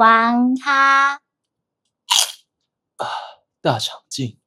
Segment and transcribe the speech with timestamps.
[0.00, 1.20] 玩咖
[3.60, 4.38] 大长镜。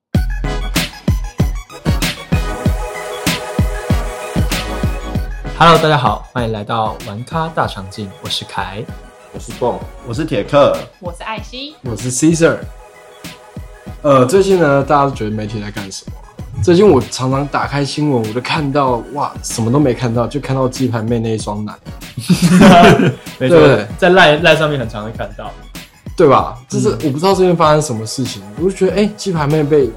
[5.59, 8.83] Hello，大家好，欢迎来到玩咖大长镜，我是凯。
[9.31, 12.57] 我是蹦，我是铁克，我是艾希，我是 Caesar。
[14.01, 16.17] 呃，最近呢，大家都觉得媒体在干什么？
[16.63, 21.73] 最近我常常打开新闻，我就看到哇，什么都没看到，就看到鸡排妹那一双奶，
[23.37, 25.51] 没错对，在赖赖上面很常会看到。
[26.15, 26.55] 对吧？
[26.69, 29.89] 就是我不知道最近发生什么事情，我就觉得哎，鸡排妹被，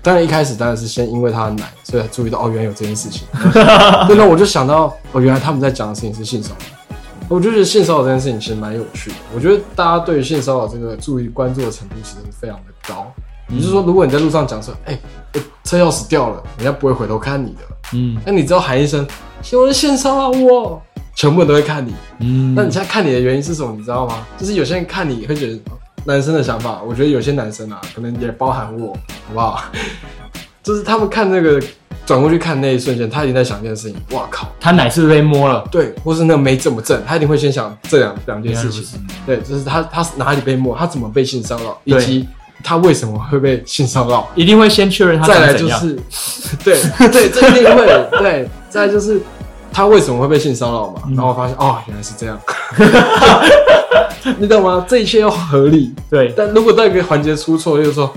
[0.00, 3.26] 当然一开始当然是先因为她的奶，所以才注意到哦，原来有这件事情。
[4.06, 6.86] 对，那我就想到哦，原来他们在讲的事情是性骚扰。
[7.28, 9.16] 我就觉得性骚扰这件事情其实蛮有趣的。
[9.34, 13.10] 我觉得大家对于性骚扰这个注意关注的程度其实非常的高。
[13.52, 14.98] 也就是说，如果你在路上讲说，哎、
[15.34, 17.60] 我车钥匙掉了，人家不会回头看你的。
[17.94, 19.06] 嗯那你只要喊一声
[19.52, 20.80] “有人性骚扰我”，
[21.14, 21.94] 全部人都会看你。
[22.20, 23.74] 嗯那你现在看你的原因是什么？
[23.76, 24.26] 你知道吗？
[24.38, 28.92] 就是有些人看你会觉得，哦男生的想法，我觉得有些男生啊，可能也包含我，
[29.28, 29.62] 好不好？
[30.62, 31.62] 就是他们看那个
[32.06, 35.62] 转过去看那一瞬间，他已经在想一件事情，哇靠，他奶是被摸了？
[35.70, 38.82] 对，或是那个没怎么正，他一定会先想这两两件事情。
[38.82, 39.06] 情。
[39.26, 42.26] 对，就是他他哪里被摸，他怎么被性骚扰，以及
[42.62, 44.28] 他为什么会被性骚扰。
[44.34, 45.40] 一定会先确认他再。
[45.46, 45.98] 来就是，
[46.64, 47.86] 对 对，这一定会
[48.18, 48.48] 对。
[48.70, 49.20] 再来就是
[49.72, 51.02] 他为什么会被性骚扰嘛？
[51.06, 52.38] 嗯然后我发现哦，原来是这样，
[54.38, 54.84] 你懂吗？
[54.88, 55.94] 这一切要合理。
[56.10, 58.12] 对，但如果到一个环节出错，就是说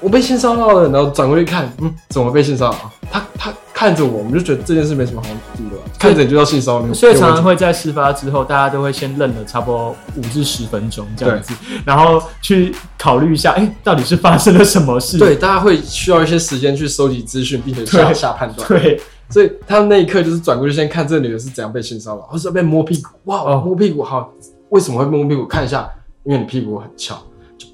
[0.00, 2.90] 我被性骚扰了，然后转过去看，嗯，怎么被性骚扰？
[3.10, 11.52] 他他看着我，我们就觉得这件事没什么好处的，看着你就要性骚扰，所以常常会在事发之后，大家都会先愣了差不多五至十分钟这样子，
[11.84, 15.18] 然后去考虑一下，哎、到底是发生了什么事？
[15.18, 18.66] 对，大家会需要一些时间去收集资讯，并且下对下判断。
[18.66, 23.62] 对，所以他那一刻就是转过去先看这女的是怎样被性骚扰，或是被摸屁股，哇，哦。
[23.62, 24.32] 摸屁股好，
[24.70, 25.44] 为什么会摸屁股？
[25.46, 25.86] 看一下，
[26.24, 27.22] 因为你屁股很翘，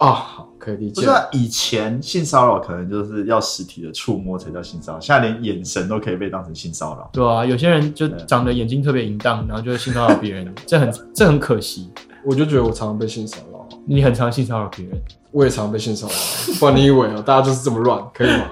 [0.02, 1.08] 就啊、好，可以理解不是。
[1.08, 7.08] 啊以前性骚扰可能就是要实体的触摸才叫性骚扰，现在连眼神都可以被当成性骚扰。
[7.12, 11.90] 对啊，有些人就长得眼睛特别淫荡，然后就会性骚扰别人，这很这很可惜。
[12.26, 15.02] 我就觉得我常常被性骚扰，你很常性骚扰别人，
[15.32, 16.12] 我也常被性骚扰，
[16.60, 18.44] 不然你以为哦，大家就是这么乱，可以吗？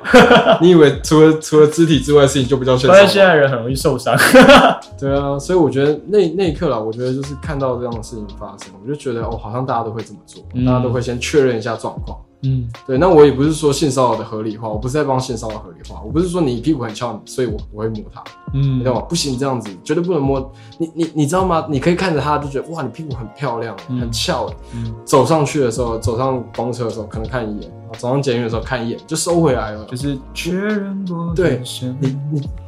[0.61, 3.27] 你以为除了除了肢体之外的事情就不叫性骚发现现？
[3.27, 4.17] 在人很容易受伤。
[4.99, 12.19] 对啊，所以我觉得那那一刻啦，我觉得就是看到这样的事情发生，我就觉得哦，好像大家都会这么做，嗯大家都会先确认一下状况。
[12.43, 18.25] 嗯，对，那我也不是说性骚扰的合理化，我不是在帮性骚扰合理化，我不是说你屁股很翘，所以我不会摸它，
[18.55, 19.01] 嗯你知道吗？
[19.03, 20.51] 不行，这样子绝对不能摸。
[20.79, 21.67] 你你你知道吗？
[21.69, 24.51] 你可以看着它就觉得哇，你屁股很漂亮，嗯很翘。
[24.75, 29.85] 嗯，走上去的时候，走上公车的时候，可能看一眼；走上捷运的时候看一眼，就收回来了。
[29.85, 31.63] 就是确认过对
[32.01, 32.17] 你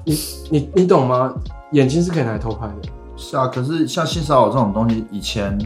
[0.04, 0.18] 你
[0.50, 1.32] 你你懂吗？
[1.72, 2.74] 眼睛是可以拿来偷拍的。
[3.16, 5.58] 是啊，可是像性骚扰这种东西，以前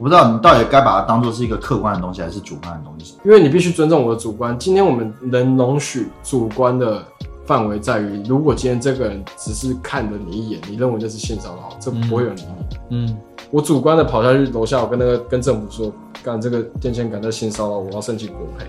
[0.00, 3.18] 我不知道你到底该把它当做是一个客观的东西，还是主观的东西。
[3.22, 4.58] 因为你必须尊重我的主观。
[4.58, 7.04] 今天我们能容许主观的
[7.44, 12.42] 范围在于，如果今天这个人只是看了你一眼，你认为这是性骚扰，这不会有人理
[12.88, 12.96] 你。
[12.96, 13.16] 嗯
[13.50, 18.64] 我主观的跑下去楼下，我跟那个跟政府说，干这个电线杆在性骚扰我，要申请国赔。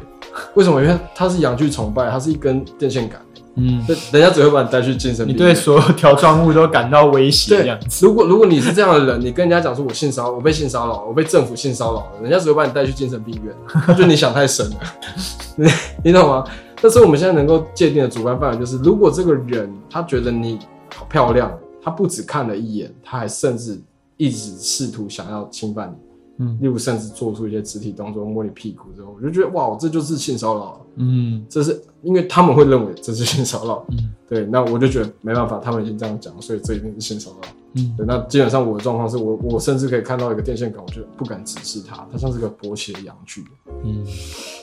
[0.55, 0.81] 为什么？
[0.81, 3.21] 因为它是阳具崇拜，它是一根电线杆，
[3.55, 5.45] 嗯，对，人家只会把你带去精神病院。
[5.45, 8.05] 对所有条状物都感到威胁，这样对，子。
[8.05, 14.75] 如果如果你是这样的人，你跟人家讲说我性骚扰，我被性骚扰，我被政府性骚扰了，人家只会把你带去精神病院，他觉得你想太深了，
[15.57, 15.69] 你
[16.05, 16.43] 你懂吗？
[16.81, 20.57] 但是我们现在能够界定的主观范围就是，如果这个人他觉得你
[20.95, 21.51] 好漂亮，
[21.83, 23.79] 他不只看了一眼，他还甚至
[24.17, 26.10] 一直试图想要侵犯你，
[26.41, 30.85] 嗯例如甚至做出一些肢体动作，摸你屁股之后，我就觉得哇，这就是性骚扰。
[30.95, 37.47] 嗯这是因为他们会认为这是性骚扰，嗯对，那我就觉得没办法，他们已经这样讲，所以这一定是性骚扰。
[37.73, 43.45] 嗯对，那基本上我的状况是我我甚至可以看到一个电线杆，我就不敢直视它，它像是个勃起的阳具，
[43.83, 44.03] 嗯，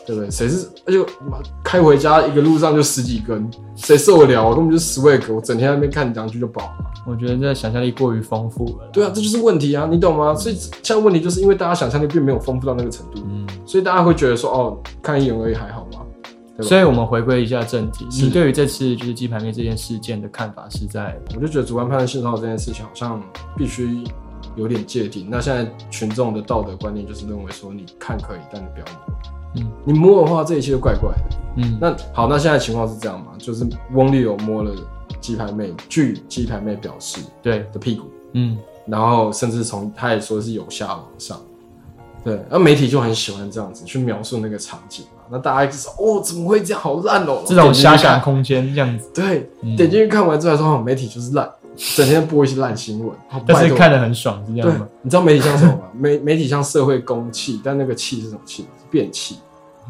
[0.06, 0.30] 对不对？
[0.30, 0.98] 谁是而且
[1.28, 4.48] 妈开回家一个路上就十几根，谁受得了？
[4.48, 6.84] 我根本就是 swag，我整天在那边看阳具就饱了。
[7.06, 8.90] 我觉得这想象力过于丰富了。
[8.92, 10.34] 对啊，这就是问题啊，你懂吗？
[10.34, 15.87] 所以现在问题就是因为大家想象力并没有丰富到那个程度，嗯，所以大家会觉得说哦，看一眼而已还好吗？
[16.58, 21.16] 对吧所以我们回归一下正题，你对于这次就是鸡排妹这件事件的看法是在？
[21.36, 23.22] 我就觉得主观判断性骚扰这件事情好像
[23.56, 24.02] 必须
[24.56, 25.28] 有点界定。
[25.30, 29.14] 那现在群众的道德观念就是认为说，你看可以，但你不要摸。
[29.56, 31.36] 嗯你摸的话，这一切就怪怪的。
[31.58, 33.32] 嗯，那好，那现在情况是这样嘛？
[33.38, 34.74] 就是翁立友摸了
[35.20, 41.40] 鸡排妹，据鸡排妹表示对，的屁股，嗯然后甚至从他也说是由下往上。
[42.24, 45.17] 对，那媒体就很喜欢这样子去描述那个场景嘛。
[45.30, 46.80] 那大家一直说哦，怎么会这样？
[46.80, 47.42] 好烂哦！
[47.46, 51.48] 这种遐想空间这样子，对，嗯点进去看完之后还说，哦，媒体就是烂。
[51.94, 55.82] 整天播一些烂新闻，好但是看得很爽，是这对样吗？，你知道媒体像什么吗？
[55.94, 58.62] 媒媒体像社会公器，但那个器是什么器？
[58.62, 59.38] 是变器，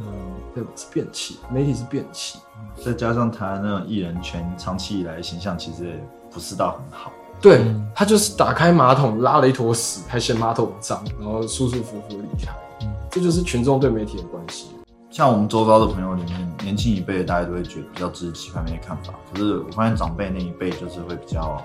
[0.01, 0.07] 嗯，
[0.55, 0.69] 对吧？
[0.77, 2.39] 是变器，媒体是变器。
[2.85, 7.11] 再加上台湾那种艺人圈长期以来形象其实也不是到很好。
[7.41, 12.53] 对嗯他就是打开马桶拉了一坨屎，还嫌马桶脏，然后舒舒服服离开。
[12.83, 14.67] 嗯这就是群众对媒体的关系。
[15.11, 21.61] 像我们周遭的朋友里面，年轻一辈的大家都会觉得比较支持鸡排妹的看法，可是我发现长辈那一辈就是会比较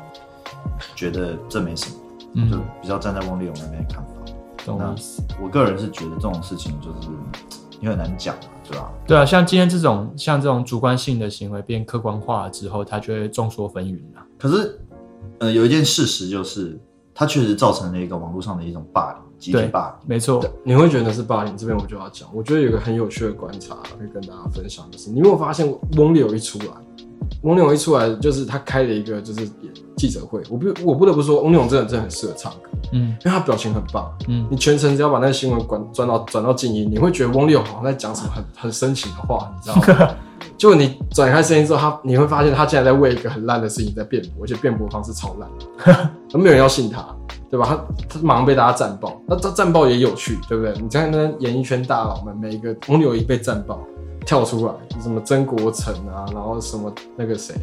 [0.95, 4.09] 觉得这没什么，就嗯，比较站在翁立勇那边的看法。
[4.65, 4.79] 懂
[5.41, 7.09] 我个人是觉得这种事情就是
[7.81, 8.93] 也很难讲啊，对吧？
[9.05, 14.25] 对啊，像今天这种像这种主观性的行为变客观化之后，它就会众说纷纭了。
[14.39, 14.79] 可是，
[15.39, 16.79] 呃，有一件事实就是，
[17.13, 20.07] 它确实造成了一个网络上的一种霸凌，集体对霸凌。
[20.07, 22.29] 没错，你会觉得是霸凌，这边我就要讲。
[22.33, 25.67] 我觉得有一个很有趣的观察可以跟大家分享，就是你有没有发现
[25.97, 26.67] 翁立友一出来，
[27.41, 29.49] 翁立友一出来就是他开了一个就是
[29.97, 34.09] 记者会，我不我不得不说，翁立友真的真的很适合唱歌，嗯因为他表情很棒。
[34.29, 39.75] 嗯，你全程只要把那个新闻转转到转到静音，你会觉得翁立友好像在讲什么很很深情的话，你知道
[40.05, 40.15] 吗？
[40.57, 47.05] 就你转开声音之后，他你会发现他竟然在为一个很烂的事情在辩驳，而且辩驳方式超烂， 没有人要信他，
[47.49, 47.85] 对吧？
[48.07, 50.73] 他他马上被大家战爆，那他战爆也有趣，对不对？
[50.81, 53.79] 你看那演艺圈大佬们，每一个翁立友一被战爆，
[54.25, 57.55] 跳出来，什么曾国成啊，然后什么那个谁，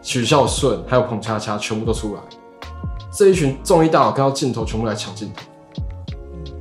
[0.00, 2.20] 许孝顺，还有彭恰恰，全部都出来。
[3.12, 5.42] 这一群综艺大佬看到镜头，全部来抢镜头，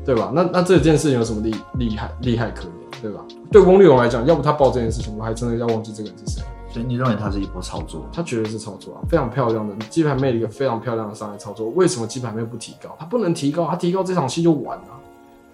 [0.05, 0.31] 对吧？
[0.33, 2.71] 那那这件事情有什么厉厉害厉害可言，
[3.05, 3.23] 对吧？
[3.51, 6.43] 对翁立友来讲，要不他报这件事情，我还真的要忘记这个人是谁。
[6.71, 8.05] 所以你认为它是一波操作？
[8.11, 11.69] 他绝对是操作啊，非常漂亮的鸡排妹的一个非常漂亮的上来操作。
[11.69, 12.95] 为什么鸡排妹不提高？
[12.99, 14.87] 他不能提高，他提高这场戏就完了。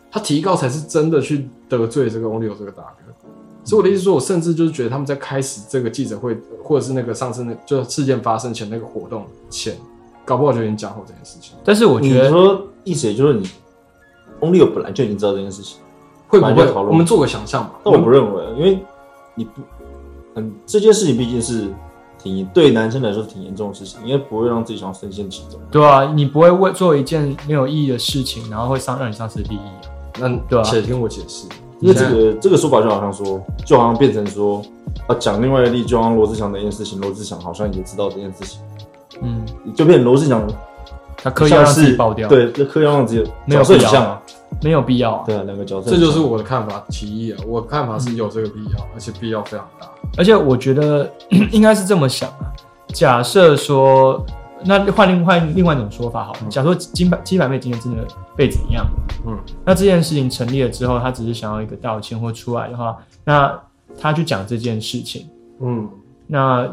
[0.10, 3.14] 他提高才是真的去得罪这个翁立友这个大哥。
[3.64, 9.78] 所以我的意思是说，我甚至就是觉得他们在开始这个记者会，或者是那个上次那就事件发生前那个活动前，
[10.26, 11.56] 搞不好就已经讲好这件事情。
[11.64, 13.48] 但是我觉得，说意思也就是你，
[14.40, 15.78] 翁立友本来就已经知道这件事情，
[16.32, 17.74] 会不会讨论我们做个想象吧？
[17.84, 18.80] 但我不认为，因为
[19.36, 19.62] 你不，
[20.36, 21.68] 嗯，这件事情毕竟是
[22.18, 25.60] 挺对男生来说是挺严重的事情，应该不会让自己想要深陷其中。
[25.70, 29.92] 对啊，你不会为做一件没有意义的事情，然后会伤让你丧失利益啊。
[30.20, 31.48] 那对啊且听我解释，
[31.80, 34.62] 因为这个这个说法就好像说，就好像变成说，
[35.08, 38.62] 啊，讲另外一个例，就好像罗志祥的一件事情，罗志祥好像也知道这件事情，
[39.22, 39.44] 嗯，
[39.76, 40.46] 就变成罗志祥
[41.18, 44.22] 他刻意要让自己爆掉，，对，这刻意要让自己没有角色必要很像啊，
[44.62, 45.24] 没有必要啊。
[45.26, 47.38] 对啊，两个角色，这就是我的看法提议啊。
[47.48, 49.88] 我的看法是有这个必要，而且必要非常大。
[50.18, 51.12] 而且我觉得
[51.52, 52.52] 应该是这么想啊。
[52.94, 54.26] 假设说，
[54.66, 56.40] 那换另换另外一种说法好了。
[56.50, 58.06] 假如说金百金百妹今天真的
[58.36, 58.86] 被怎样，
[59.26, 63.58] 嗯，那这件事情成立了之后，他只是想要一个道歉或出来的话，那
[64.00, 65.28] 他去讲这件事情，
[65.62, 65.90] 嗯，
[66.28, 66.70] 那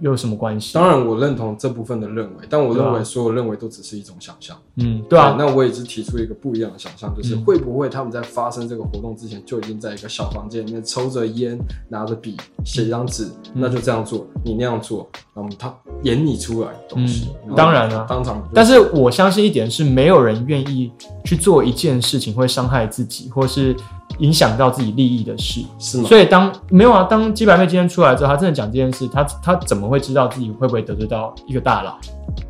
[0.00, 0.74] 有什么关系？
[0.74, 4.56] 当然我认同这部分的认为，但我认为所有认为都只是一种想象。
[4.76, 7.44] 嗯，对啊，那我也是提出一个不一样的想象，就是嗯。
[7.44, 11.58] 会不会他们在发生这个活动之前就已经在一个小房间里面抽着烟，
[11.88, 13.62] 拿着笔，写一张纸，嗯。
[13.62, 20.90] 那就这样做，你那样做，那么他演你出来的东西，当然了当场，但是我相信一点是，没有人愿意
[21.24, 23.76] 去做一件事情会伤害自己，或是
[24.18, 25.60] 影响到自己利益的事。
[25.78, 26.08] 是吗？
[26.08, 31.96] 所以当没有啊，当鸡白妹今天出来之后，她真的讲这件事，她她怎么会知道自己会不会得罪到一个大佬，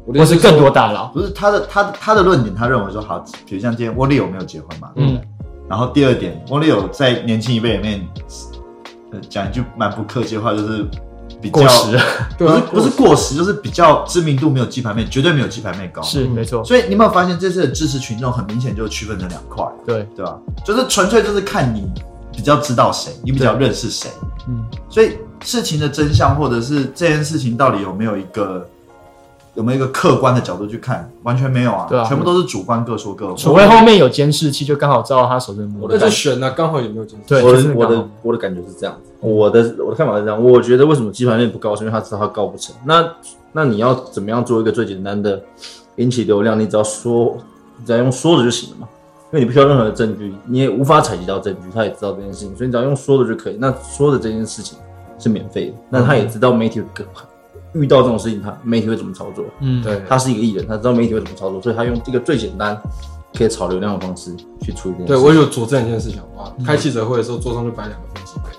[0.07, 1.07] 或是更多大佬？
[1.09, 5.21] 不是她的他的他的论点，他认为说好，比如像今天翁立友没有结婚嘛，嗯，
[5.69, 8.07] 然后第二点，翁立友在年轻一辈里面，
[9.13, 10.87] 呃，讲一句蛮不客气的话，就是
[11.45, 12.01] 比较过时
[12.39, 16.01] 对啊，不是不是过时，就是比较知名度没有鸡排妹，绝对没有鸡排妹高。
[16.01, 20.39] 是没错，所以你有没有发现这次的支持群众很明显就区分成两块，对，对吧？
[20.65, 21.87] 就是纯粹就是看你
[22.35, 24.11] 比较知道谁，你比较认识谁。
[24.49, 28.67] 嗯，所以事情的真相，或者是这件事情到底有没有一个
[29.55, 33.35] 有没有一个客观的角度去看，完全没有啊，对啊全部都是主观各说各话。
[33.37, 36.07] 除非后面有监视器，就刚好照到他手上摸那的。
[36.07, 37.25] 就选了，刚好也没有进去。
[37.29, 42.75] 对我的我的我的感觉是这样子，我的我的看法是这样，我觉得为什么鸡排妹不高，是因为他知道他告不成。
[42.85, 43.09] 那
[43.53, 45.41] 那你要怎么样做一个最简单的
[45.97, 46.59] 引起流量？
[46.59, 47.37] 你只要说，
[47.79, 48.89] 你只要用说的就行了嘛，
[49.31, 53.57] 因为你不需要任何的证据，你也无法采集到证据，他也知道这件事情，所以你只要用说的就可以。
[53.61, 54.77] 那说的这件事情
[55.17, 56.87] 是免费的，那他也知道媒体会
[57.75, 59.45] 遇到这种事情，他媒体会怎么操作。
[59.61, 62.81] 嗯，对，他是一个艺人，他知道媒体会怎么操作，所以他用这个最简单
[63.37, 65.13] 可以炒流量的方式去处理这件事。
[65.15, 66.57] 对我有佐证一件事情，好不好？
[66.65, 68.51] 开记者会的时候，桌上就摆两个飞机杯。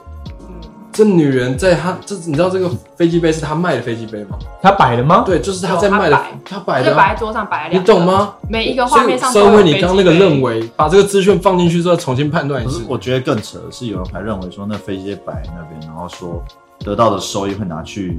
[0.91, 4.39] 这女人在她这，你知道这个飞机杯是她卖的飞机杯吗？
[4.61, 5.23] 他摆的吗？
[5.25, 8.05] 对，就是她在卖的有她摆，的摆在桌上摆了你，懂？
[8.05, 8.33] 吗？
[8.47, 12.81] 每一个画面上都收回你刚刚那个认为，把这个资讯放进去之后重新判断一次。
[12.87, 16.41] 我觉得更扯的是，有人还认为说那飞机摆在那边，然后说
[16.79, 18.17] 得到的收益会拿去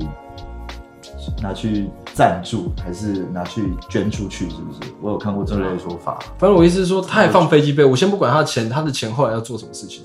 [1.43, 4.49] 拿去赞助，还是拿去捐出去？
[4.51, 4.91] 是不是？
[5.01, 6.19] 我有看过这类说法。
[6.39, 10.05] 反正我意思是说，他也放飞机杯，我先不管他的钱，他的钱后来要做什么事情，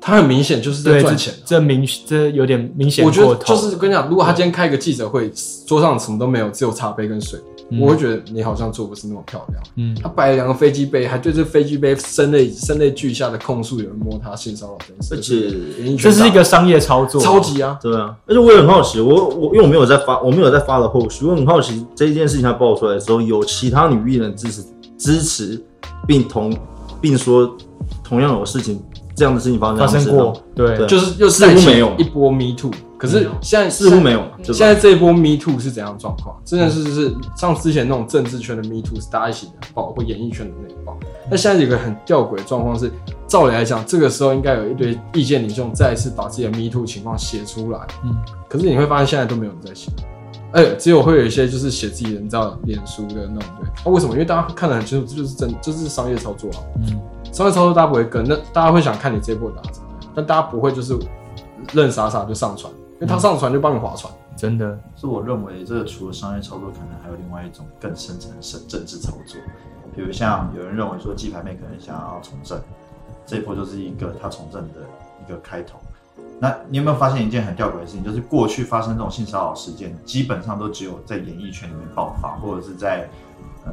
[0.00, 1.32] 他很明显就是在赚钱。
[1.44, 3.34] 这明这有点明显我觉得。
[3.44, 5.30] 就是跟你讲，如果他今天开一个记者会，
[5.66, 7.38] 桌上什么都没有，只有茶杯跟水，
[7.70, 9.62] 嗯我会觉得你好像做不是那么漂亮。
[9.76, 24.64] 嗯，他摆了两个飞机杯，还对这飞机杯声泪声泪俱下的控诉有人摸他性骚扰这件事，而且这是一个商业操作，超级啊，对啊，而且我也很好奇，我我因为我没有在发，我没有在发的后续，我很好奇这一件事情他爆出来的时候，有其他女艺人支持
[24.96, 25.62] 支持，
[26.06, 26.56] 并同
[27.00, 27.54] 并说
[28.02, 28.80] 同样有事情
[29.18, 32.70] 这样的事情发生在发生过，对，就是又似乎没有一波 Me Too。
[32.96, 34.54] 可是现在似乎没有现？
[34.54, 36.36] 在这一波 Me Too 是怎样的状况？
[36.44, 40.96] 真的是是像之前那种政治圈的 Me Too 是大家一起来爆，或演艺圈的内爆。
[41.30, 42.90] 那现在有一个很吊诡的状况是，
[43.28, 47.80] 照理来讲，这个时候应该有一堆意见领袖再一次把自己的 Me Too 情况写出来。
[48.04, 48.16] 嗯，
[48.48, 49.90] 可是你会发现现在都没有人在写，
[50.52, 53.68] 哎、只有会有一些就是写自己的，你知道脸书的那种对。
[53.84, 54.12] 那、为什么？
[54.14, 56.58] 因为大家看得很清楚，这就是真，这就是商业操作啊。
[56.80, 57.00] 嗯，
[57.32, 60.98] 商业操作大家不会跟，那大家会想看你这一波打怎么样，但大家不会就是
[61.72, 64.12] 认傻傻就上船，因为他上船就帮你划船。
[64.36, 69.40] 真的，是我认为这个除了商业操作，可能还有另外一种更深层的政政治操作，
[69.96, 72.60] 比如像有人认为说鸡排妹可能想要从政，
[73.26, 74.80] 这一波就是一个他从政的
[75.26, 75.78] 一个开头。
[76.40, 83.08] 那你有没有发现一件很吊诡的事情，就是过去发生这种性骚扰事件，基本上都只有在演艺圈里面爆发，或者是在
[83.64, 83.72] 呃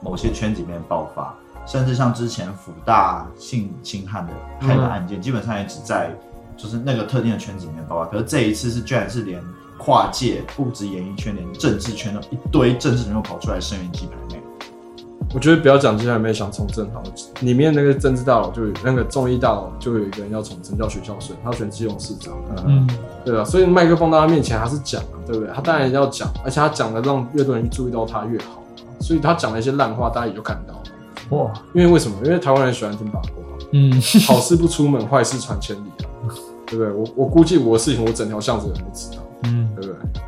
[0.00, 1.34] 某些圈子里面爆发，
[1.66, 4.28] 甚至像之前福大性侵害的
[4.60, 6.10] 害的案件，基本上也只在
[6.56, 8.06] 就是那个特定的圈子里面爆发。
[8.06, 9.42] 可是这一次是居然是连
[9.76, 14.40] 跨界，不止演艺圈，连政治圈的一堆政治人物跑出来声援鸡排妹。
[15.34, 22.32] 我觉得不要讲接下来没想从政好了，里面那个政治大佬就有那个综艺大佬就有一个人要从政，叫许孝顺，他要选基隆市长，
[22.64, 22.88] 嗯，
[23.24, 23.44] 对啊？
[23.44, 25.52] 所以麦克风到他面前还是讲啊，对不对？
[25.52, 28.62] 他当然要讲，而且他讲的让越多人注意到他越好，
[29.00, 30.75] 所以他讲了一些烂话，大家也就看到了。
[31.30, 32.16] 哇，因为为什么？
[32.24, 33.30] 因为台湾人喜欢听八卦，
[33.72, 33.92] 嗯，
[34.26, 36.30] 好事不出门，坏事传千里啊，
[36.66, 36.92] 对不对？
[36.92, 40.22] 我我估计我的事情，我整条巷子人都知道，嗯，对不对？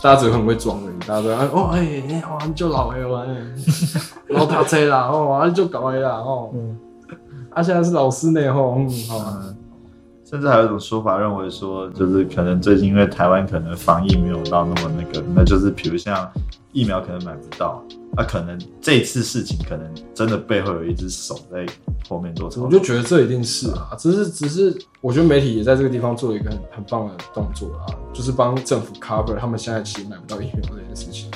[0.00, 3.36] 大家只会很会装而已，大家都哎哦哎，你好，你就老哎哇，哎
[4.28, 6.78] 老打车啦哦，啊你就搞哎啦哦，嗯。
[7.50, 9.56] 啊现在是老师呢吼，嗯好啊，嗯，
[10.24, 16.30] 甚至还有一种说法认为说，就是可能最近因为台湾可能防疫没有到那么那个，那就是比如像
[16.78, 17.82] 疫苗可能买不到，
[18.16, 21.66] 那、可能这次事情可能真的背后有一只手在
[22.08, 22.66] 后面做操作。
[22.66, 31.28] 我就觉得这一定是啊，只是只是我觉得媒体也在这个地方做了一个很很棒的动作啊，就是帮政府 cover 他们现在其实买不到疫苗这件事情。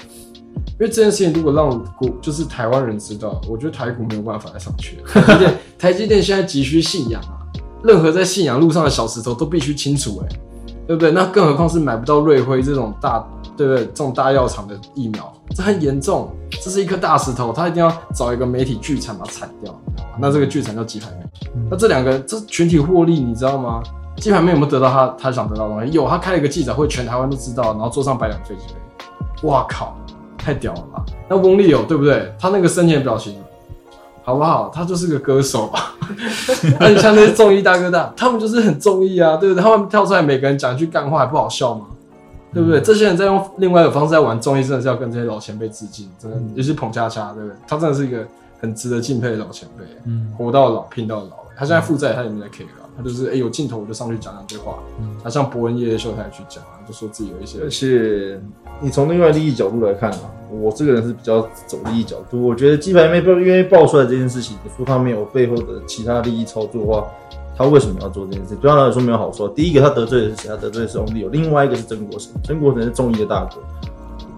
[0.55, 5.09] 因为这件事情如果让国就是台湾人知道，我觉得台股没有办法再上去了。
[5.19, 7.43] 台积电台积电现在急需信仰啊，
[7.83, 10.29] 任何在信仰路上的小石头都必须清除、欸，
[10.87, 11.11] 对不对？
[11.11, 13.25] 那更何况是买不到瑞辉这种大，
[13.57, 13.85] 对不对？
[13.87, 16.31] 这种大药厂的疫苗，这很严重，
[16.63, 19.73] 这是一颗大石头，他一定要找一个媒体剧产把它铲掉，
[20.19, 21.17] 那这个剧产叫鸡排妹。
[21.71, 23.83] 那这两个这群体获利，你知道吗？
[24.17, 25.93] 鸡排妹有没有得到他他想得到的东西？
[25.93, 29.97] 有，他开了一个记者会，全台湾都知道，然后坐上摆两个飞机杯，哇靠，
[30.37, 31.05] 太屌了吧！
[31.29, 32.33] 那翁立友对不对？
[32.39, 33.37] 他那个生前的表情，
[34.25, 34.71] 好不好？
[34.73, 35.95] 他就是个歌手吧？
[36.79, 39.63] 那你像那些综艺大哥大，他们就是很综艺啊，对不对？
[39.63, 41.87] 他们跳出来每个人讲一句干话，还不好笑吗？
[42.55, 42.81] 对不对？
[42.81, 47.57] 这些人在用另外一个方式在玩综艺，真的是要跟这些老前辈致敬，真的也是捧恰恰，对不对？
[47.67, 48.27] 他真的是一个
[48.61, 51.31] 很值得敬佩的老前辈，嗯，活到老拼到老。
[51.57, 54.79] 他现在负债，他也没在 care 啊，他就是哎、有镜头我就上去讲两句话。
[55.23, 58.41] 他像伯恩夜夜秀他也去讲啊，就说自己有一些而且
[58.81, 62.47] 你从另外利益角度来看啊，我这个人是比较走利益角度。
[62.47, 67.07] 我觉得鸡排妹不愿意爆出来这件事情，你说他没有背后的其他利益操作的话，
[67.57, 68.55] 他为什么要做这件事？
[68.57, 69.53] 对他来说没有好处啊。
[69.55, 70.49] 第一个他得罪的是谁？
[70.49, 73.61] 他得罪的是翁立友，另外一个是曾国成，曾国成是中医的大哥。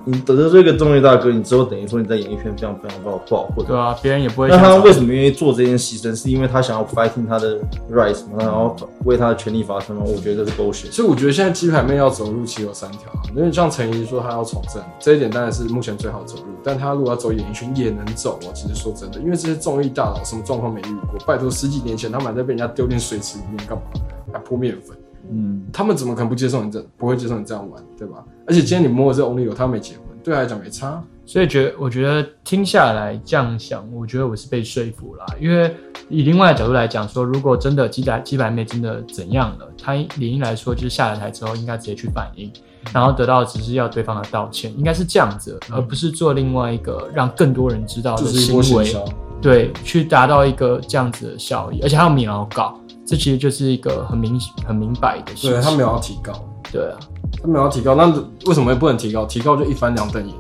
[0.07, 3.67] 你得罪这个综艺大哥，你之后等于说你在演艺圈非常非常不好不好混。
[3.67, 6.15] 对啊，别人也不会那他为什么愿意做这件牺牲？
[6.15, 7.59] 是因为他想要 fighting 他的
[7.91, 8.37] rights 吗？
[8.39, 10.03] 然后为他的权利发声吗？
[10.07, 10.93] 我觉得这是 bullshit。
[10.93, 18.53] 所以我觉得现在鸡排妹要走路其实有三条啊，因为像陈怡说她要从政，这一点当然是目前最好走路，但她如果要走演艺圈也能走哦。
[18.55, 23.85] 其实说真的，因为这些综艺大佬什么状况没遇过，拜托十几年前他们还在被人家丢进水池里面干嘛？
[24.33, 24.97] 还泼面粉，
[25.31, 28.17] 嗯，他们怎么可能不接受你这不会接受你这样玩，对吧？
[28.47, 31.03] 而且今天你摸的是 Only 有他没结婚，对他来讲没差。
[31.27, 35.25] 所以觉得，我觉得听下来这样想，我觉得我是被说服啦。
[35.41, 35.75] 因为
[36.11, 42.53] 以另外的角度来讲，说如果真的鸡排鸡排妹真的怎样了，她理应来说就是下了台之后应该直接去反应，
[42.93, 49.03] 然后得到只是要对方的道歉，应该是这样子，而不是做另外一个让更多人知道的就是一行为，行，
[49.41, 55.51] 对，去达到一个这样子的效益，而且还有秒稿，这其实就是一个很明很明白的事情。
[55.53, 56.35] 对他没有要提高，
[56.75, 56.99] 对啊，
[57.41, 58.07] 他没有要提高，那
[58.47, 59.25] 为什么不能提高？
[59.27, 60.35] 提高就一翻两瞪眼，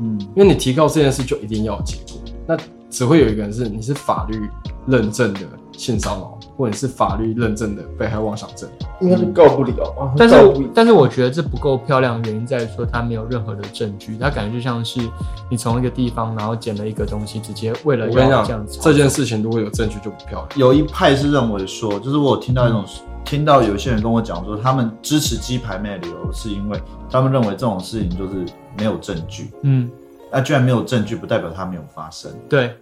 [0.00, 2.56] 嗯，因为你提高这件事就一定要有结果，那
[2.90, 4.50] 只会有一个人是你是法律
[4.88, 5.40] 认证的
[5.78, 8.68] 性骚扰，或者是法律认证的被害妄想症。
[9.00, 10.12] 应该是告不了啊。
[10.18, 15.00] 但是我但是我觉得这不够漂亮，原因在于说它没有任何的证据，它感觉就像是
[15.48, 20.48] 你从一个地方然后捡了一个东西，直接为了我跟你讲要这样子，这件事情如果有证据就不漂亮。
[20.58, 22.84] 有一派是认为说，就是我有听到一种，
[23.24, 28.44] 听到有些人跟我讲说，他们支持鸡排妹的理由是因为他们认为这种事情就是
[28.76, 29.88] 没有证据，嗯，
[30.32, 32.30] 那居然没有证据，不代表它没有发生。
[32.48, 32.74] 对，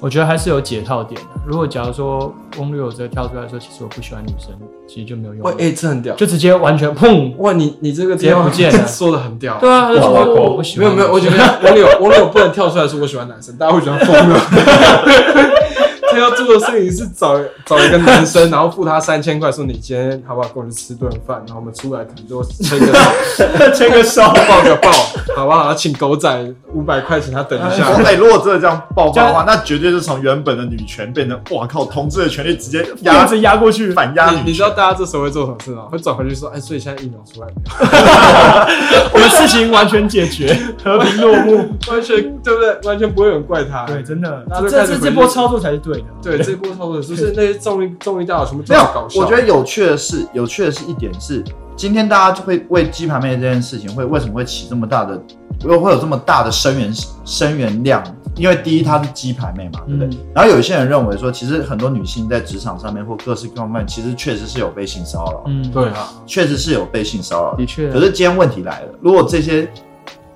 [0.00, 1.26] 我觉得还是有解套点的。
[1.46, 4.50] 如果假如说翁六有直接跳出来说，其实我不喜欢女生，
[4.88, 6.14] 其实就没有用哇，，哎、这很屌！
[6.16, 9.58] 就直接完全砰，哇，你你这个直接不见了说的很屌。
[9.60, 14.40] 对啊，他就哇我不喜欢，没有没有，我觉得网友网友不能跳出来说我喜欢男生，大家会觉得疯了。
[16.10, 24.90] 他要做的事情是找找一个男生，然后付他三千块，说你今天好不好跟我去吃顿饭，然后我们出来可能就牵个 手，牵个手，抱个抱，
[25.36, 25.72] 好不好？
[25.74, 27.86] 请狗仔五百块，钱他等一下。
[28.04, 34.36] 哎，如果真的这样爆发的话，那绝对是从原本的女权变成哇靠，同志的权利直接压压着压过去，反压女。
[34.38, 35.82] 你你知道大家这时候会做什么事吗？
[35.90, 39.10] 会转回去说，哎，所以现在疫苗出来没有？
[39.14, 41.68] 我们事情完全解决， 和平落幕。
[41.88, 42.78] 完全对不对？
[42.84, 43.84] 完全不会有人怪他。
[43.84, 46.08] 对，真的，那这这这波操作才是对的。
[46.22, 49.20] 对，这波操作是不是那些综艺综艺大佬全部没有这么搞，笑？
[49.20, 51.44] 我觉得有趣的是，有趣的是一点是，
[51.76, 55.20] 今天大家就会为鸡排妹这件事情会为什么会起这么大的，
[55.62, 56.92] 会会有这么大的声源
[57.24, 58.02] 声源量？
[58.36, 60.08] 因为第一，她是鸡排妹嘛，对不对？
[60.08, 67.58] 嗯然后有一些人认为说，其实很多女性在职场上面或各式各方面，其实确实是有被性骚扰，嗯，对啊，确实是有被性骚扰的。
[67.58, 67.90] 的确。
[67.90, 69.68] 可是今天问题来了，如果这些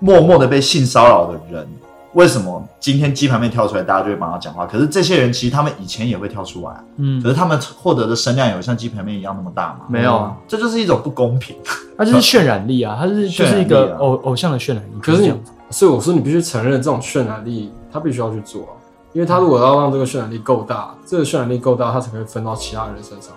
[0.01, 1.67] 默默的被性骚扰的人，
[2.15, 4.67] 为什么今天鸡排妹跳出来，大家就会帮他讲话？
[4.67, 9.81] 可是这些人其实他们以前也会跳出来啊，嗯可，是他们获得的声量有像鸡排妹一样那么大吗？
[9.89, 11.57] 没有啊，这就是一种不公平。
[11.99, 15.01] 它就是渲染力啊，它是就是一个偶偶像的渲染力。
[15.01, 15.33] 可是
[15.71, 18.75] 所以我说你必须承认这种渲染力，他必须要去做啊，
[19.13, 23.33] 因为他如果要让这个渲染力够大，这个渲染力够大，他才可以分到其他人身上，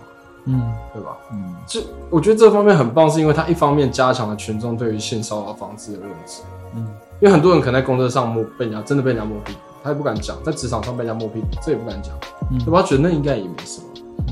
[0.46, 0.62] 嗯，
[0.94, 1.18] 对吧？
[1.32, 6.42] 嗯，这我觉得这方面很棒，是因为他一方面加强了群众对于性骚扰防治的认知，
[6.76, 6.88] 嗯，
[7.20, 12.14] 因为很多人可能在工作上摸被人家真的被人家摸屁股，他也不敢讲，在职场上被人家摸屁股，这也不敢讲，
[12.52, 12.82] 嗯对吧？
[12.82, 13.88] 他觉得那应该也没什么。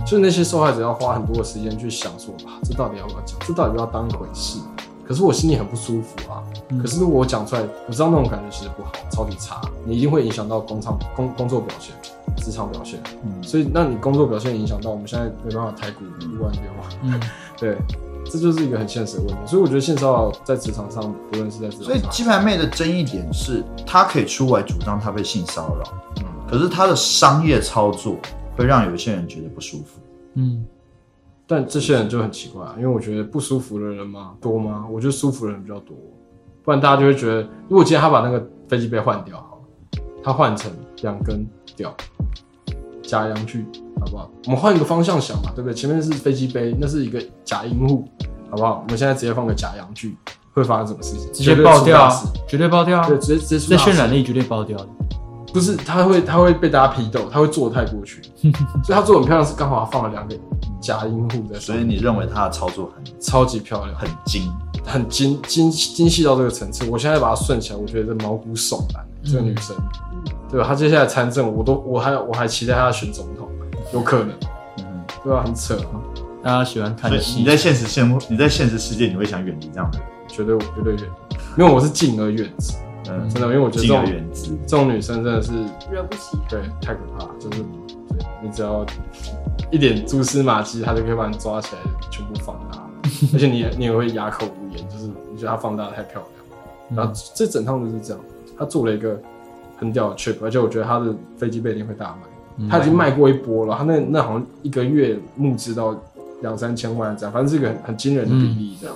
[0.06, 3.40] 就是那些受害者要花很多的时间去想说啊，这到底要不要讲？
[3.48, 4.60] 这到底要不要当一回事？
[5.08, 6.44] 可是我心里很不舒服啊。
[6.70, 11.96] 嗯可是如果我讲出来，我知道那种感觉其实不好，超级差，你一定会影响到工厂工工作表现、
[12.38, 13.00] 职场表现。
[13.24, 16.90] 嗯所以，那你工作表现影响到我们现在没办法台股一万六啊。
[17.04, 17.20] 嗯，
[17.58, 17.78] 对，
[18.26, 19.42] 这就是一个很现实的问题。
[19.46, 25.84] 所以我觉得性骚扰在职场上，不论是在职场所以上，鸡排妹的争议点是，她可以出来主张她被性骚扰，
[26.18, 28.18] 嗯，可是她的商业操作
[28.58, 30.00] 会让有一些人觉得不舒服。
[30.34, 30.66] 嗯，
[31.48, 34.86] 但这些人就很奇怪啊，因为我觉得不舒服的人嘛多吗？
[34.92, 35.96] 我觉得舒服的人比较多，
[36.64, 41.96] 不然大家就会觉得，如果今天他把那个飞机杯换掉好了，他换成两根吊
[43.08, 43.66] 假阳具，
[44.00, 44.30] 好不好？
[44.46, 45.74] 我们换一个方向想嘛，对不对？
[45.74, 48.08] 前面是飞机杯，那是一个假阴户，
[48.50, 48.82] 好不好？
[48.84, 50.18] 我们现在直接放个假阳具，
[50.54, 51.34] 会发生什么事情？
[51.34, 52.10] 直接爆掉
[52.48, 53.08] 绝对爆掉啊！
[53.08, 54.88] 对，直接直接出这大事渲染力绝对爆掉的。
[55.54, 58.22] 不是，他会他会被大家批斗，他会做得太过去，
[58.84, 60.36] 所以他做得很漂亮，是刚好他放了两个
[60.82, 64.52] 假阴户在，所以你认为他的操作很超级漂亮，很精？
[64.88, 66.88] 很精精精细到这个层次。
[66.92, 69.04] 我现在把它顺起来，我觉得毛骨悚然。
[69.24, 69.76] 这个女生，
[70.56, 70.66] 对吧？
[70.70, 73.50] 她接下来参政，我都我还我还期待他选总统，
[73.94, 74.30] 有可能，
[74.78, 75.44] 嗯，对吧？
[75.44, 76.00] 很扯啊，
[76.42, 80.08] 大家喜欢看戏你，在现实现你在现实世界你会想远离这样的人？
[80.30, 81.04] 绝对绝对远，
[81.58, 82.74] 因为我是敬而远之，
[83.10, 84.58] 嗯，真的，因为我觉得这敬而种远之。
[84.66, 85.52] 这种女生真的是
[85.92, 86.38] 惹不起。
[86.48, 88.86] 对太可怕，就是对你只要
[89.70, 92.82] 一点蛛丝马迹，她就可以把你抓起来，全部放大，
[93.34, 96.96] 而且你也你也会哑口无言，就是你觉得她放大得太漂亮。
[96.96, 98.24] 然后这整趟就是这样，
[98.58, 99.20] 她做了一个
[99.78, 105.96] 很屌的 trip，而且我觉得他的飞机杯一定会大卖，嗯他已经卖过一波了，他那那好像一个月募资到
[106.42, 108.96] 两三千万这样，反正是一个很很惊人的比例这样，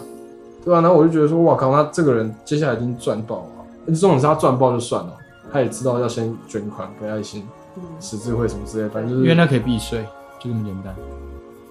[0.64, 5.14] 对啊，然后我就觉得说，哇靠，那这个人接下来已经赚爆了，而且重点是他赚爆就算了，
[5.52, 10.04] 他也知道要先捐款给爱心、嗯，十字会什么之类的，反正就是，因为那可以避税，
[10.40, 10.94] 就这么简单，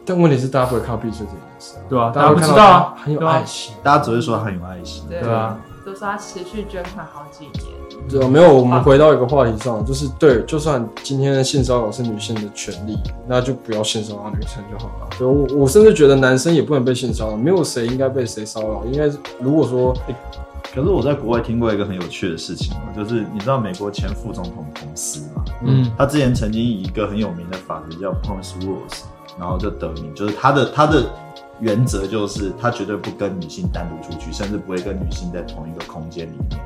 [0.05, 2.11] 但问题是大家不会看到避税这件事啊，对吧？
[2.11, 3.75] 大家会看到不知道啊，很有爱心。
[3.83, 7.88] 大家只会说他很有爱心，对对啊，都说他持续捐款好几年。
[8.09, 15.09] 对啊，没有，我们回到一个话题上，就是对，就算今天的性骚扰是女性的权利，那就不要性骚扰女生就好了。
[15.19, 18.85] 对我，我甚至觉得男生也不能被性骚扰，没有谁应该被谁骚扰。
[18.87, 19.95] 应该是如果说，
[20.75, 25.45] 可是我在国外听过一个很有趣的事情哦，就是你知道美国前副总统彭斯吗？
[25.65, 29.03] 嗯他之前曾经以一个很有名的法则叫 Pons Rules，
[29.39, 31.05] 然后就得名，就是他的他的
[31.59, 36.61] 原则就是他绝对不跟女性单独出去，甚至不会跟女性在同一个空间里面。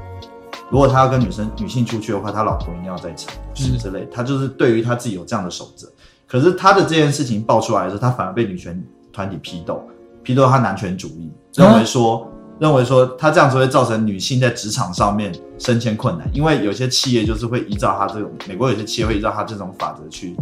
[0.72, 4.08] 如果他要跟女生女性出去的话，他老婆一定要在场，是之类。
[4.10, 5.86] 他就是对于他自己有这样的守则。
[6.26, 8.82] 可是他的这件事情爆出来的时候，他反而被女权
[9.12, 9.86] 团体批斗，
[10.22, 12.26] 批斗他男权主义，认为说。
[12.58, 20.36] 认为说他这样子会造成女性在职场上面升迁困难，因为有些企业就是会依照他这种美国有些企业会依照他这种法则去，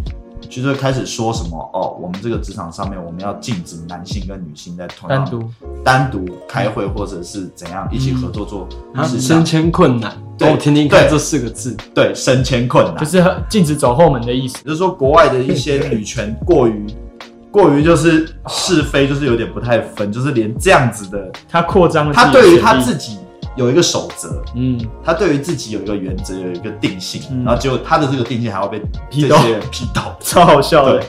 [0.51, 5.51] 就是开始说什么哦，我们这个职场上面我们要禁止男性跟女性在同样单独。
[5.85, 8.69] 单独开会或者是怎样一起合作做
[9.05, 11.77] 事升，迁困难，对我听听看对这四个字。
[11.95, 14.63] 对升迁困难，就是禁止走后门的意思。
[14.65, 16.87] 就是说国外的一些女权过于
[17.51, 23.19] 过于就是是非，就是有点不太分，就是连这样子的，他扩张了他对于他自己
[23.57, 27.45] 有一个守则，嗯，他对于自己有一个原则，有一个定性，嗯。
[27.45, 29.37] 然后结果他的这个定性还要被批斗。
[29.37, 31.03] 这些人批斗， 超好笑的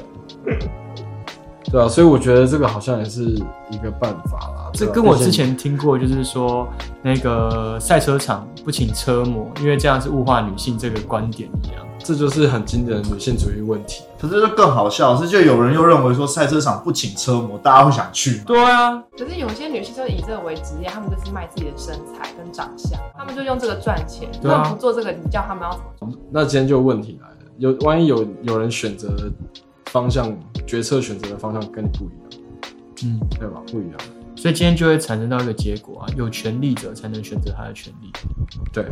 [1.72, 1.82] 对。
[1.82, 3.24] 啊，所以我觉得这个好像也是
[3.70, 4.70] 一个办法啦。
[4.74, 6.68] 这跟我之前听过，就是说
[7.02, 11.86] 那个赛车场不请车模，因为这样是物化女性这个观点一样。
[12.04, 14.04] 这就是很经典的女性主义问题。
[14.20, 18.44] 可是就更好笑的是，就有人又认为说赛车场不请车模，大家会想去吗？
[18.48, 24.28] 对啊，可是有些女性就以这个为职业，她们就是卖自己的身材跟长相，她们就用这个赚钱。
[24.34, 26.22] 如对啊果不做这个，你叫她们要怎么做？
[26.32, 29.32] 那今天就问题来了，有万一有有人选择的
[29.92, 30.34] 方向，
[30.66, 32.42] 决策选择的方向跟你不一样，
[33.04, 33.62] 嗯，对吧？
[33.70, 33.98] 不一样，
[34.36, 38.12] 所以今天就会产生到一个结果啊，有权利者才能选择他的权利，
[38.72, 38.86] 对？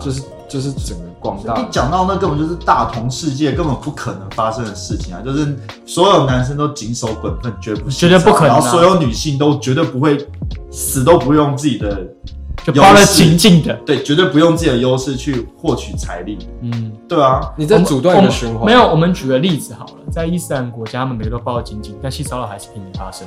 [0.00, 5.22] 就是就是整个广大你讲到那根本就是大同世界根本不可能发生的事情啊！
[5.24, 10.26] 就是所有男生都谨守本分，绝不绝对不可能啊然后所有女性都绝对不会
[10.72, 12.04] 死都不用自己的
[12.72, 13.74] 就包的优势紧紧的。
[13.86, 16.38] 对，绝对不用自己的优势去获取财力。
[16.62, 18.66] 嗯，对啊，你在阻断一个循环。
[18.66, 23.26] 没有，我们举个例子好了，在伊斯兰国家，他们每个都包的紧紧，但性骚扰还是频频发生。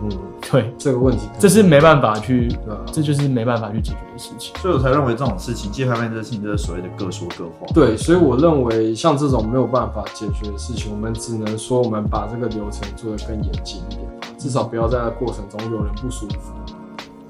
[0.00, 0.08] 嗯，
[0.48, 4.54] 对，这个问题，这是没办法去，对啊这就是没办法去解决的事情。
[4.62, 7.66] 所以我才认为这种事情，鸡排妹这个事情就是所谓的各说各话。
[7.74, 16.52] 对，所以我认为像这种没有办法解决的事情，我们只能说我们把这个流程做得更严谨一点，至少不要在那过程中有人不舒服，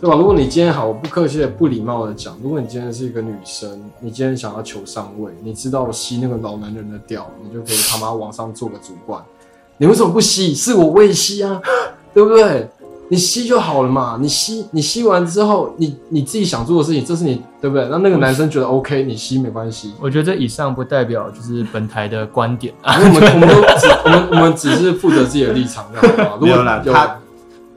[0.00, 0.16] 对吧？
[0.16, 3.68] 如果你今天好，我不客气的、不礼貌的讲，如果你今天是一个女生，
[4.00, 9.22] 你今天想要求上位，你知道吸那个老男人的屌，你就可以他妈往上做个主管，
[9.76, 10.54] 你为什么不吸？
[10.54, 11.60] 是我未吸啊，
[12.14, 12.68] 对不对？
[13.10, 17.88] 你吸就好了嘛，你吸，你吸完之后，你你自己想做的事情，这是你对不对？
[17.88, 22.96] 那那个男生觉得 OK，你吸没关系，我觉得这以上不代表就是本台的观点啊。
[22.98, 26.38] 我们我们都只我们我们只是负责自己的立场，这样好吗？
[26.38, 27.18] 如没有啦，果有他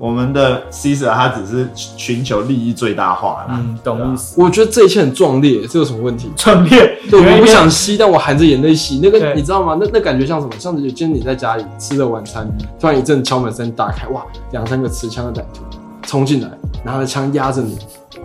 [0.02, 3.50] 我们的 Caesar 他只是寻求利益最大化啦。
[3.52, 4.34] 嗯，懂意思。
[4.42, 6.32] 我觉得这一切很壮烈，这有什么问题？
[6.36, 9.00] 壮烈，对，我不想吸，但我含着眼泪吸。
[9.04, 9.78] 那个你知道吗？
[9.80, 10.54] 那那感觉像什么？
[10.58, 15.62] 像是今天你在家里吃了晚餐，突然一阵敲门声打开，哇，两三个持枪的歹徒
[16.08, 16.50] 冲进来，
[16.84, 17.78] 拿着枪压着你，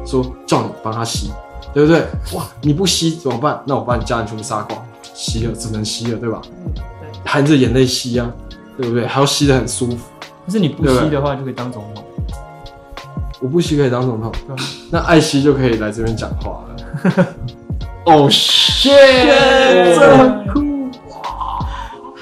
[0.06, 1.30] 说叫你帮他吸，
[1.74, 2.06] 对不对？
[2.32, 3.60] 哇，你不吸怎么办？
[3.66, 6.40] 那我把你家人全部杀光，吸了只能吸了，对吧？
[6.64, 6.82] 嗯，对。
[7.30, 8.26] 含着眼泪吸啊，
[8.78, 9.06] 对不对？
[9.06, 9.98] 还要吸得很舒服。
[10.46, 12.04] 可是你不吸的话，就可以当总统。
[13.40, 14.56] 我不吸可以当总统啊，
[14.90, 17.26] 那艾希就可以来这边讲话了。
[18.06, 18.88] 哦 shit，
[19.98, 20.88] 这很酷，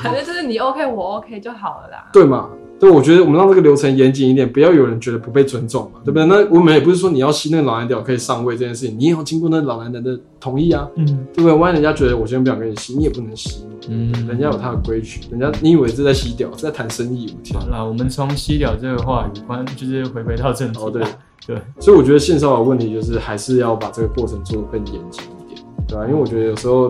[0.03, 2.09] 反正就是你 OK，我 OK 就好了啦。
[2.13, 2.49] 对嘛？
[2.85, 6.27] 对，我觉得我们让这个流程严谨一点，不要有人觉得不被尊重嘛，对不对？
[6.27, 11.53] 那我们也不是说你要吸那个老男屌可以上位这件事情，你也要经过那老男人的同意啊，嗯对不对？
[11.55, 17.35] 万一人家觉得我今天不想跟你吸，你也不能吸嘛，嗯人家有他的规矩，人家你以为是在吸屌，是在谈生意？
[17.35, 17.67] 我天好！
[17.69, 20.79] 了，我们从吸屌这个话语关，就是回归到正题。
[20.83, 21.03] 哦，对，
[21.47, 26.89] 对， 所以我觉得性骚扰问题就是还是要把这个过程做得更严谨一点，对吧、因为我觉得有时候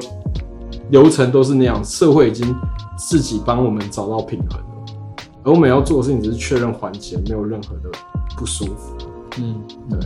[0.90, 2.52] 流程都是那样，社会已经
[2.96, 4.66] 自己帮我们找到平衡了，
[5.44, 7.90] 而我们要做的事情只是确认环节没有任何的
[8.37, 8.96] 不舒服，
[9.38, 9.98] 嗯，对，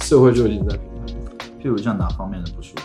[0.00, 2.82] 社会就已经在平衡，譬如像哪方面的不舒服？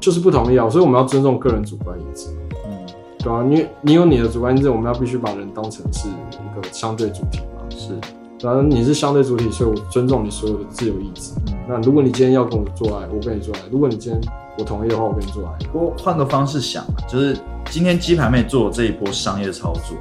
[0.00, 2.28] 就是不同意啊，所以我们要尊重个人主观意志，
[2.66, 2.86] 嗯，
[3.18, 7.96] 对啊，你你有你的主观意志，我们要必须把人当成是一个相对主体嘛，是，
[8.40, 11.32] 然后你是相对主体，所以我尊重你所有的自由意志。
[11.46, 11.54] 嗯。
[11.68, 14.20] 那如果你今天要跟我做爱，我跟你做爱；如果你今天
[14.58, 15.66] 我同意的话，我跟你做爱。
[15.72, 17.38] 不过换个方式想啊，就是
[17.70, 19.96] 今天鸡排妹做这一波商业操作，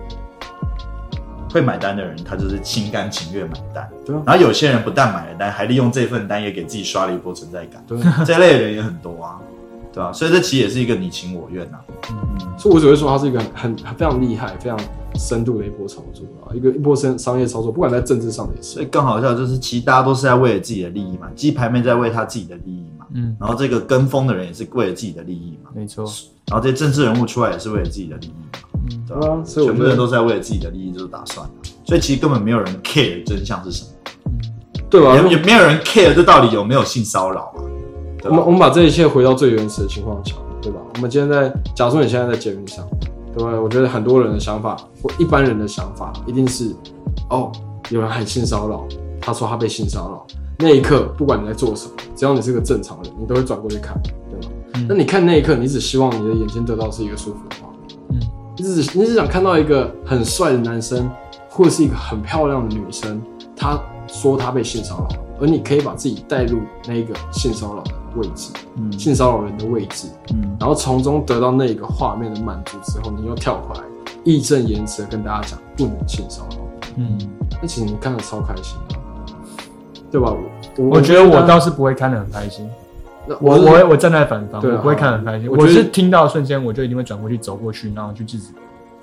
[1.53, 3.87] 会买单的人，他就是心甘情愿买单。
[4.03, 7.83] 对啊然后有些人不但买了单，还利用这份单也给自己刷了一波存在感。
[7.87, 9.39] 对，这类人也很多啊，
[9.93, 11.77] 对吧、所以这其实也是一个你情我愿呐、
[12.09, 14.79] 嗯，所以我只会说它是一个很很非常厉害、非常
[15.15, 18.69] 深度的一波操作啊，一个一波商商业操作，不管在政治上的也是。
[18.69, 26.03] 所以更好笑的就是，其实大家都是在为了自己的利益嘛，鸡排妹在为他自己的利益嘛，嗯，然后这个跟风的人也是为了自己的利益嘛，没错，
[26.47, 28.72] 然后这些政治人物出来也是为了自己的利益嘛。
[28.89, 31.49] 嗯，对对啊所以我觉得全部人都是在为了自己的利益做打算、啊、
[31.85, 33.89] 所以其实根本没有人 care 真相是什么，
[34.89, 35.15] 对吧？
[35.15, 37.61] 也也没有人 care 这到底有没有性骚扰啊，
[38.21, 38.51] 对我们我？
[38.51, 40.79] 们把这一切回到最原始的情况下，对吧？
[40.95, 42.85] 我们今天在，假如说你现在在节目上，
[43.35, 43.51] 对吧？
[43.59, 46.73] 我觉得很多人的想法或一般人的想法一定是，
[47.29, 47.51] 哦，
[47.89, 48.85] 有人喊性骚扰，
[49.19, 50.27] 他说他被性骚扰，
[50.59, 54.47] 那一刻不管你在做什么，只要你是个正常人，你都会转过去看，对吧？
[54.75, 57.72] 嗯那你看那一刻，你只希望你的眼睛得到是一个舒服的画
[58.57, 61.09] 你只你只想看到一个很帅的男生，
[61.49, 63.21] 或者是一个很漂亮的女生，
[63.55, 65.09] 他说他被性骚扰，
[65.41, 70.55] 而你可以把自己带入那个性骚扰的位置，嗯性骚扰人的位置，嗯。
[70.59, 73.83] 然后从中得到那个画面的满足之后，你又跳回来，
[74.23, 76.57] 义正言辞的跟大家讲不能性骚扰，
[76.97, 77.17] 嗯，
[77.61, 78.95] 那其实你看的超开心的、
[80.11, 80.31] 对吧？
[80.77, 82.82] 我我觉得我倒是不会看得很开心，那
[83.39, 85.49] 我我会我站在反方，我不会看得很开心。
[85.49, 88.47] 我我是听到瞬间，我就一定会转过去走过去，然后去制止，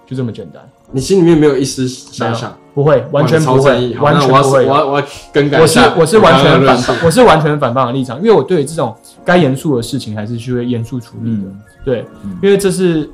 [0.06, 0.62] 就这么简单。
[0.92, 4.76] 你心里面没有一丝遐想，不会，完全不会完全不会我。
[4.76, 11.48] 要我要更改一我是我是完全反我是完全反方的立场，因为我对于这种该严肃的事情还是去会严肃处理的。
[11.48, 13.08] 嗯对嗯，因为这是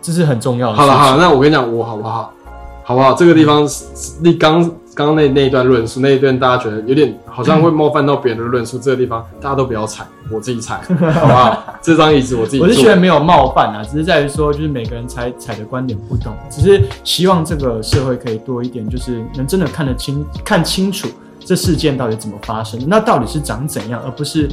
[0.00, 0.88] 这是很重要的事情。
[0.88, 2.32] 好了好了，那我跟你讲，我好不好？
[2.82, 3.12] 好不好？
[3.12, 3.84] 这个地方是
[4.22, 4.62] 你刚
[4.94, 10.80] 刚刚那那一段论述，那一段大家觉得有点好像会冒犯到别人的论述，这个地方大家都不要踩，我自己踩，
[11.12, 11.74] 好不好？
[11.82, 12.66] 这张椅子我自己坐。
[12.66, 21.08] 我是觉得没有冒犯啊，只是在于说，就是每个人踩踩的观点不同，只是希望这个社会可以多一点，就是能真的看得清、看清楚
[21.44, 24.48] 这事件到底怎么发生的，那到底是长怎样，而不是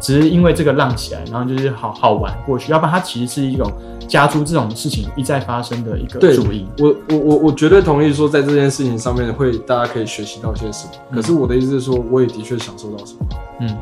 [0.00, 3.70] 只是因为这个浪起来，然后就是好好玩过去，要不然它其实是一种
[4.06, 6.66] 加诸这种事情一再发生的一个对主因。
[6.78, 10.92] 我我我我绝对同意说，在这件事情上面会大家可以学习到些什么。
[11.12, 13.26] 可是我的意思是说，我也的确享受到什么，
[13.60, 13.76] 嗯，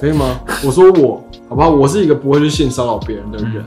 [0.00, 0.40] 可以吗？
[0.64, 1.70] 我说我好不好？
[1.70, 3.64] 我是一个不会去性骚扰别人的人。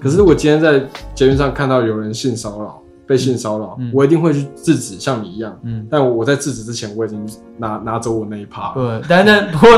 [0.00, 5.56] 可是如果今天在捷运上看到有人性骚扰、被性骚扰，嗯我一定会去制止，像你一样。
[5.62, 7.24] 嗯，但我在制止之前，我已经
[7.58, 9.00] 拿拿走我那一趴了。
[9.00, 9.68] 对，但但不过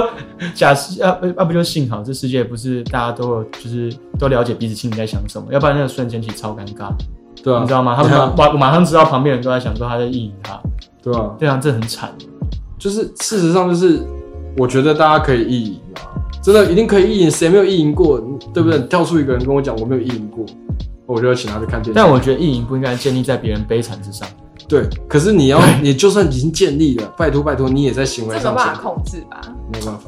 [0.55, 6.90] 假设要不要不就幸好这世界不是大家都有就是都了解彼此心里在想什么，要不然那个瞬间其实超尴尬。
[7.43, 7.95] 对啊，你知道吗？
[7.95, 10.59] 他们对啊马我马上知道旁边人都在想说他在意淫他，
[11.03, 12.11] 对啊，对啊，这很惨。
[12.79, 14.01] 就是事实上就是，
[14.57, 18.21] 我觉得大家可以意淫啊，真的一定可以意淫，谁没有意淫过？
[18.53, 18.79] 对不对？
[18.81, 20.45] 跳出一个人跟我讲我没有意淫过，
[21.07, 21.93] 我就要请他去看电影。
[21.95, 24.27] 但我觉得意淫不应该建立在别人悲惨之上。
[24.67, 29.40] 对，可是你要，你就算已经建立了，拜托拜托，你也在行为上建这没办法控制吧？
[29.73, 30.05] 没有办法，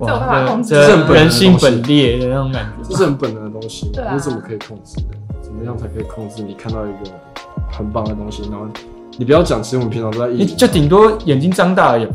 [0.00, 2.88] 这有办法控制这这是很本能的人性本劣的那种感觉。
[2.88, 5.16] 这是很本能的东西，对啊你怎么可以控制的？
[5.42, 6.42] 怎么样才可以控制？
[6.42, 7.10] 你看到一个
[7.72, 8.66] 很棒的东西，然后
[9.16, 12.06] 你不要讲，其实我们平常都在意淫，你就顶多眼睛张大而已，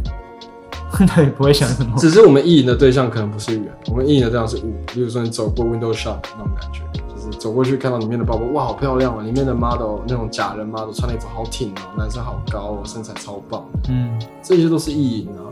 [1.08, 1.96] 他也不会想什么。
[1.98, 4.74] 只是我们意淫的对象可能不是人，我们意淫的对象是物。
[4.96, 9.24] 例如说你走过 Windows Shop 那种感觉，就是走过去看到里面的包包，哇，好漂亮啊！
[9.24, 15.50] 里面的 model 那种假人 model 穿的衣服好挺哦，男生好高哦，身材超棒，嗯，这些都是意淫啊。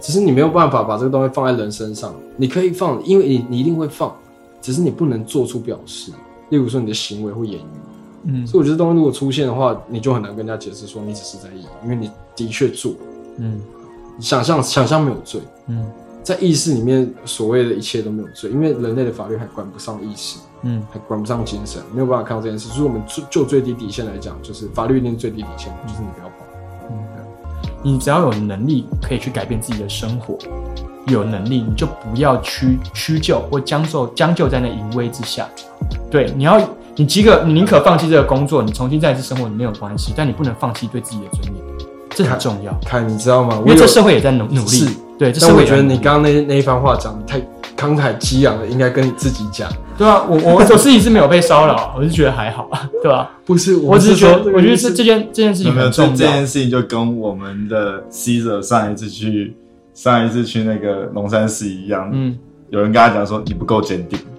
[0.00, 4.12] 只是你没有办法把这个东西放在人身上，你可以放，因为你你一定会放，
[4.60, 6.10] 只是你不能做出表示，
[6.50, 7.64] 例如说你的行为或言语。
[8.24, 12.92] 嗯所以我觉得东西如果出现的话，你就很难跟人家解释说你只是在意淫，因为你的确做，
[13.38, 13.60] 嗯
[14.20, 15.40] 想象想象没有罪。
[15.68, 15.84] 嗯
[16.22, 22.68] 在意识里面，所谓的一切都没有罪，因为人类的法律还管不上意识，嗯还管不上精神，没有办法看到这件事。
[22.68, 26.36] 所以，我们就就最低底线来讲，就是法律一定是最低底线，就是你不要碰。
[27.84, 30.38] 你只要有能力可以去改变自己的生活，
[31.08, 35.48] 有能力你就不要屈屈就或将就将就在那淫威之下。
[36.08, 36.60] 对，你要
[36.94, 41.51] 你即个你宁可放弃这个工作，你重新再一次生活，你没有关系，但你不能放弃对自己的尊严，
[42.14, 42.72] 这很重要。
[42.84, 43.58] 看，你知道吗？
[43.64, 44.86] 因为这社会也在努努力是，
[45.18, 47.40] 对，这但我觉得你刚刚那那一番话讲的太
[47.76, 49.68] 慷慨激昂了，应该跟你自己讲。
[49.98, 56.46] 对啊，我我我自己是没有被骚扰，我是觉得还好啊，对吧、不是，我只是觉得，我觉得是这这件这件事情有没有这很重要这件。
[56.46, 59.54] 事情就跟我们的 Caesar 上一次去
[59.94, 62.36] 上一次去那个龙山寺一样，嗯，
[62.70, 64.18] 有人跟他讲说你不够坚定，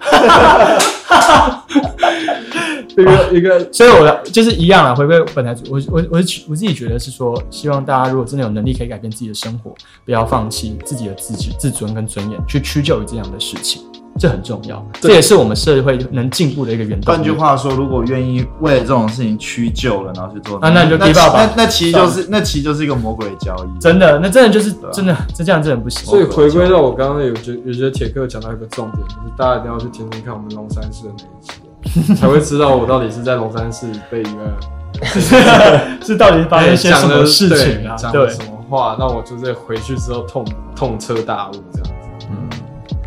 [3.02, 13.82] 一个一个 所以我的就是一样啊，回归本来，我我我是我自己觉得是说，希望大家如果真的有能力可以改变自己的生活，不要放弃自己的自己自尊跟尊严，去屈就于这样的事情，
[14.18, 17.16] 这很重要，这也是我们社会能进步的一个原动力。
[17.16, 24.90] 换句话说，如果愿意为了这种事情屈就了，然后去做，那那你就那 give up 吧那那其实就是那其实就是一个魔鬼交易，真的，那真的就是啊。
[24.92, 26.04] 真的，这这样真的不行。
[26.04, 31.50] 所以回归到我刚刚有觉有觉得铁克讲到一个重点，就是大家一定要去听听看我们龙山寺的那一集，
[32.16, 34.56] 才会知道我到底是在龙山寺被一个
[36.02, 37.96] 是到底发生一些什么事情啊？
[37.96, 42.26] 对讲了，什么话，那我就是回去之后痛痛彻大悟这样子。
[42.30, 42.48] 嗯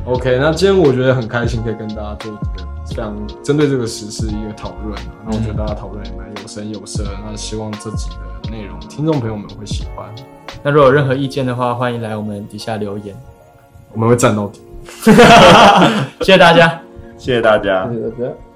[0.06, 5.02] ，OK，那今天我觉得很开心，可以跟大家做这个非常针对这个时事一个讨论啊。
[5.26, 8.10] 那我觉得大家讨论也蛮有声有色，那希望这集
[8.44, 10.06] 的内容听众朋友们会喜欢，
[10.64, 13.16] 那如果有任何意见的话，欢迎来我们底下留言。
[13.94, 14.62] 我们会站到底。
[16.22, 16.80] 谢谢大家。
[17.18, 17.96] 谢谢大家谢。
[17.96, 18.47] 谢大家。